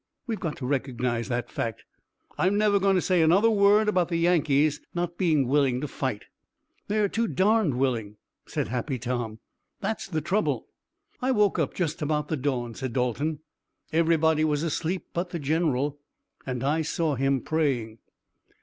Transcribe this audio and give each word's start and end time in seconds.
"We've 0.25 0.39
got 0.39 0.55
to 0.57 0.65
recognize 0.65 1.27
that 1.29 1.51
fact. 1.51 1.83
I'm 2.35 2.57
never 2.57 2.79
going 2.79 2.95
to 2.95 3.03
say 3.03 3.21
another 3.21 3.51
word 3.51 3.87
about 3.87 4.07
the 4.09 4.17
Yankees 4.17 4.81
not 4.95 5.15
being 5.15 5.47
willing 5.47 5.79
to 5.79 5.87
fight." 5.87 6.25
"They're 6.87 7.07
too 7.07 7.27
darned 7.27 7.75
willing," 7.75 8.15
said 8.47 8.69
Happy 8.69 8.97
Tom. 8.97 9.37
"That's 9.79 10.07
the 10.07 10.19
trouble." 10.19 10.65
"I 11.21 11.29
woke 11.29 11.59
up 11.59 11.75
just 11.75 12.01
about 12.01 12.29
the 12.29 12.37
dawn," 12.37 12.73
said 12.73 12.93
Dalton. 12.93 13.41
"Everybody 13.93 14.43
was 14.43 14.63
asleep, 14.63 15.05
but 15.13 15.29
the 15.29 15.37
general, 15.37 15.99
and 16.47 16.63
I 16.63 16.81
saw 16.81 17.13
him 17.13 17.39
praying." 17.41 17.99